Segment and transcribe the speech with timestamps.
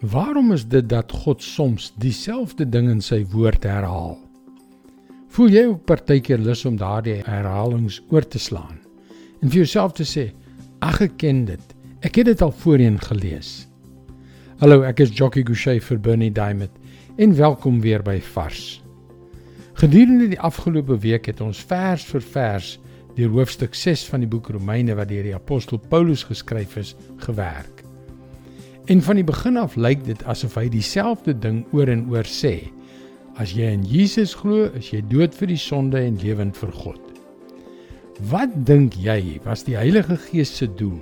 [0.00, 4.16] Waarom is dit dat God soms dieselfde ding in sy woord herhaal?
[5.34, 8.80] Voel jy ook partykeer lus om daardie herhalings oor te slaan
[9.40, 10.32] en vir jouself te sê,
[10.80, 11.74] "Ag ek ken dit.
[12.02, 13.68] Ek het dit al voorheen gelees."
[14.58, 16.70] Hallo, ek is Jockey Gouchee vir Bernie Diamond
[17.16, 18.82] en welkom weer by Vars.
[19.74, 22.78] Gedurende die afgelope week het ons vers vir vers
[23.14, 27.83] deur hoofstuk 6 van die boek Romeine wat deur die apostel Paulus geskryf is, gewerk.
[28.86, 32.68] En van die begin af lyk dit asof hy dieselfde ding oor en oor sê.
[33.40, 37.00] As jy in Jesus glo, is jy dood vir die sonde en lewend vir God.
[38.30, 41.00] Wat dink jy was die Heilige Gees se doel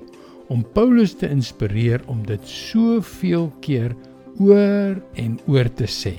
[0.53, 3.97] om Paulus te inspireer om dit soveel keer
[4.39, 6.15] oor en oor te sê?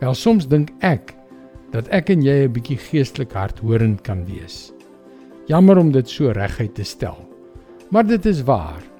[0.00, 1.12] Wel soms dink ek
[1.74, 4.72] dat ek en jy 'n bietjie geestelik hardhorend kan wees.
[5.46, 7.18] Jammer om dit so reguit te stel.
[7.90, 8.93] Maar dit is waar.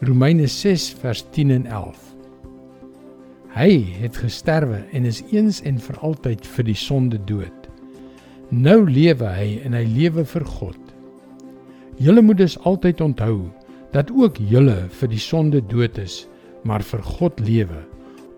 [0.00, 1.96] Romeine 6 vers 10 en 11.
[3.50, 7.66] Hy het gesterwe en is eens en vir altyd vir die sonde dood.
[8.54, 10.78] Nou lewe hy en hy lewe vir God.
[11.98, 13.48] Julle moet dus altyd onthou
[13.90, 16.28] dat ook julle vir die sonde dood is,
[16.62, 17.82] maar vir God lewe,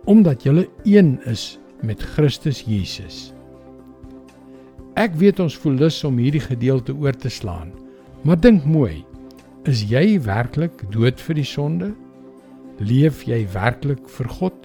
[0.09, 3.35] omdat julle een is met Christus Jesus.
[4.97, 7.69] Ek weet ons voel lus om hierdie gedeelte oor te slaan,
[8.25, 9.05] maar dink mooi.
[9.69, 11.91] Is jy werklik dood vir die sonde?
[12.81, 14.57] Leef jy werklik vir God?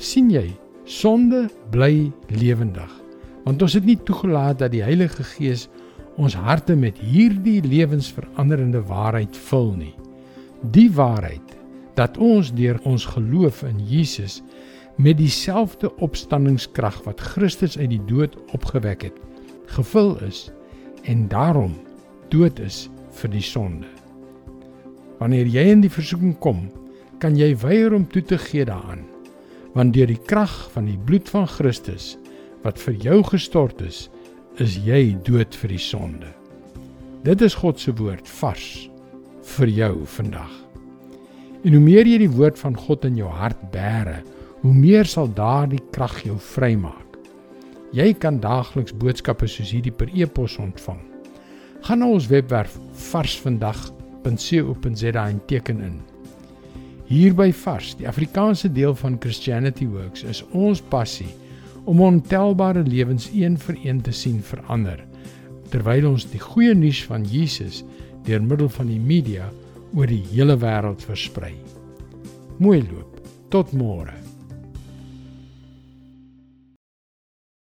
[0.00, 0.46] sien jy,
[0.88, 2.90] sonde bly lewendig.
[3.44, 5.68] Want ons het nie toegelaat dat die Heilige Gees
[6.18, 9.94] ons harte met hierdie lewensveranderende waarheid vul nie.
[10.74, 11.54] Die waarheid
[12.00, 14.40] dat ons deur ons geloof in Jesus
[14.98, 19.20] met dieselfde opstandingskrag wat Christus uit die dood opgewek het,
[19.76, 20.48] gevul is
[21.06, 21.76] en daarom
[22.34, 22.88] dood is
[23.20, 23.88] vir die sonde.
[25.20, 26.68] Wanneer jy in die versoeking kom,
[27.20, 29.04] kan jy weier om toe te gee daaraan,
[29.76, 32.14] want deur die krag van die bloed van Christus
[32.64, 34.08] wat vir jou gestort is,
[34.60, 36.32] is jy dood vir die sonde.
[37.24, 38.88] Dit is God se woord vars
[39.56, 40.52] vir jou vandag.
[41.64, 44.22] En hoe meer jy die woord van God in jou hart bære,
[44.62, 47.18] hoe meer sal daardie krag jou vrymaak.
[47.96, 51.09] Jy kan daagliks boodskappe soos hierdie per e-pos ontvang.
[51.90, 52.76] Gaan na ons webwerf
[53.10, 55.96] varsvandag.co.za en teken in.
[57.08, 61.26] Hier by Vars, die Afrikaanse deel van Christianity Works, is ons passie
[61.90, 65.02] om ontelbare lewens een vir een te sien verander
[65.74, 67.82] terwyl ons die goeie nuus van Jesus
[68.22, 69.50] deur middel van die media
[69.90, 71.58] oor die hele wêreld versprei.
[72.62, 73.18] Mooi loop.
[73.50, 74.19] Tot môre.